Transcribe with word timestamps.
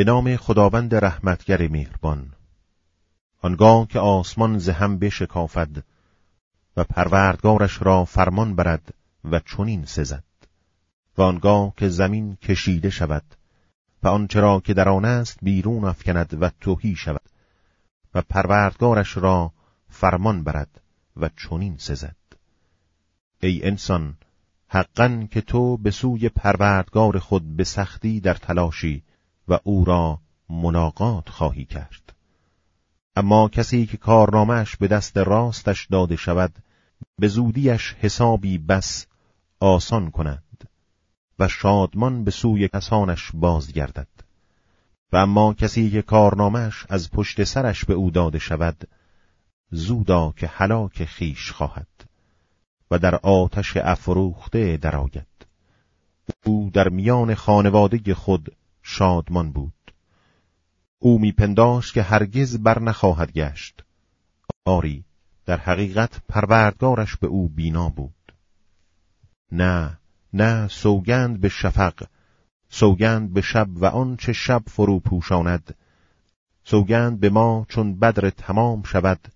به 0.00 0.04
نام 0.04 0.36
خداوند 0.36 0.94
رحمتگر 0.94 1.68
مهربان. 1.68 2.32
آنگاه 3.40 3.86
که 3.86 3.98
آسمان 3.98 4.58
زهم 4.58 4.98
بشکافد 4.98 5.84
و 6.76 6.84
پروردگارش 6.84 7.82
را 7.82 8.04
فرمان 8.04 8.56
برد 8.56 8.94
و 9.24 9.40
چنین 9.40 9.84
سزد. 9.84 10.24
و 11.18 11.22
آنگاه 11.22 11.72
که 11.76 11.88
زمین 11.88 12.36
کشیده 12.36 12.90
شود 12.90 13.22
و 14.02 14.08
آنچه 14.08 14.40
را 14.40 14.60
که 14.60 14.74
در 14.74 14.88
آن 14.88 15.04
است 15.04 15.38
بیرون 15.42 15.84
افکند 15.84 16.42
و 16.42 16.50
توهی 16.60 16.96
شود 16.96 17.30
و 18.14 18.22
پروردگارش 18.22 19.16
را 19.16 19.52
فرمان 19.88 20.44
برد 20.44 20.80
و 21.16 21.30
چنین 21.36 21.76
سزد. 21.78 22.16
ای 23.40 23.64
انسان 23.64 24.14
حقا 24.68 25.26
که 25.30 25.40
تو 25.40 25.76
به 25.76 25.90
سوی 25.90 26.28
پروردگار 26.28 27.18
خود 27.18 27.56
به 27.56 27.64
سختی 27.64 28.20
در 28.20 28.34
تلاشی 28.34 29.02
و 29.50 29.58
او 29.64 29.84
را 29.84 30.18
ملاقات 30.48 31.28
خواهی 31.28 31.64
کرد. 31.64 32.12
اما 33.16 33.48
کسی 33.48 33.86
که 33.86 33.96
کارنامهش 33.96 34.76
به 34.76 34.88
دست 34.88 35.16
راستش 35.16 35.86
داده 35.86 36.16
شود 36.16 36.52
به 37.18 37.28
زودیش 37.28 37.94
حسابی 38.00 38.58
بس 38.58 39.06
آسان 39.60 40.10
کنند 40.10 40.68
و 41.38 41.48
شادمان 41.48 42.24
به 42.24 42.30
سوی 42.30 42.68
کسانش 42.68 43.30
بازگردد. 43.34 44.08
و 45.12 45.16
اما 45.16 45.54
کسی 45.54 45.90
که 45.90 46.02
کارنامهش 46.02 46.86
از 46.88 47.10
پشت 47.10 47.44
سرش 47.44 47.84
به 47.84 47.94
او 47.94 48.10
داده 48.10 48.38
شود 48.38 48.88
زودا 49.70 50.32
که 50.36 50.46
هلاک 50.46 51.04
خیش 51.04 51.52
خواهد 51.52 51.86
و 52.90 52.98
در 52.98 53.14
آتش 53.14 53.76
افروخته 53.76 54.76
درآید. 54.76 55.26
او 56.44 56.70
در 56.72 56.88
میان 56.88 57.34
خانواده 57.34 58.14
خود 58.14 58.56
شادمان 58.82 59.52
بود. 59.52 59.72
او 60.98 61.18
میپنداشت 61.18 61.94
که 61.94 62.02
هرگز 62.02 62.58
بر 62.58 62.78
نخواهد 62.78 63.32
گشت. 63.32 63.84
آری 64.64 65.04
در 65.46 65.56
حقیقت 65.56 66.22
پروردگارش 66.28 67.16
به 67.16 67.26
او 67.26 67.48
بینا 67.48 67.88
بود. 67.88 68.32
نه 69.52 69.98
نه 70.32 70.68
سوگند 70.68 71.40
به 71.40 71.48
شفق 71.48 72.06
سوگند 72.68 73.32
به 73.32 73.40
شب 73.40 73.68
و 73.76 73.84
آنچه 73.84 74.32
شب 74.32 74.62
فرو 74.66 75.00
پوشاند. 75.00 75.74
سوگند 76.64 77.20
به 77.20 77.30
ما 77.30 77.66
چون 77.68 77.98
بدر 77.98 78.30
تمام 78.30 78.82
شود 78.82 79.28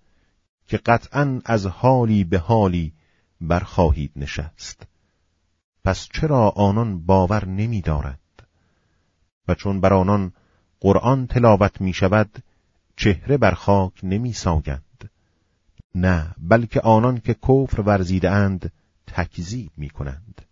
که 0.67 0.77
قطعا 0.77 1.41
از 1.45 1.67
حالی 1.67 2.25
به 2.25 2.39
حالی 2.39 2.92
برخواهید 3.41 4.12
نشست. 4.17 4.86
پس 5.84 6.08
چرا 6.12 6.48
آنان 6.48 7.06
باور 7.06 7.45
نمی 7.45 7.81
دارد؟ 7.81 8.20
و 9.48 9.55
چون 9.55 9.81
بر 9.81 9.92
آنان 9.92 10.33
قرآن 10.81 11.27
تلاوت 11.27 11.81
می 11.81 11.92
شود 11.92 12.42
چهره 12.97 13.37
بر 13.37 13.55
خاک 13.55 13.92
نمی 14.03 14.33
ساگند 14.33 15.11
نه 15.95 16.34
بلکه 16.39 16.81
آنان 16.81 17.19
که 17.20 17.34
کفر 17.34 17.81
ورزیده 17.81 18.31
اند 18.31 18.73
تکذیب 19.06 19.70
می 19.77 19.91
کنند 19.91 20.42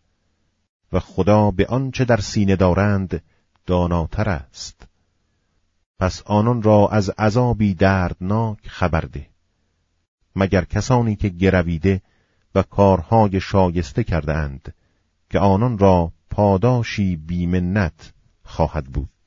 و 0.92 1.00
خدا 1.00 1.50
به 1.50 1.66
آنچه 1.66 2.04
در 2.04 2.20
سینه 2.20 2.56
دارند 2.56 3.22
داناتر 3.66 4.28
است. 4.28 4.88
پس 5.98 6.22
آنان 6.22 6.62
را 6.62 6.88
از 6.88 7.10
عذابی 7.10 7.74
دردناک 7.74 8.68
خبر 8.68 9.00
ده. 9.00 9.26
مگر 10.36 10.64
کسانی 10.64 11.16
که 11.16 11.28
گرویده 11.28 12.02
و 12.54 12.62
کارهای 12.62 13.40
شایسته 13.40 14.04
کرده 14.04 14.32
اند 14.32 14.74
که 15.30 15.38
آنان 15.38 15.78
را 15.78 16.12
پاداشی 16.30 17.16
بیمنت 17.16 18.12
خواهد 18.52 18.86
بود. 18.86 19.21